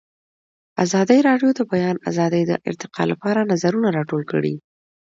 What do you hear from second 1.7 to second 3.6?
بیان آزادي د ارتقا لپاره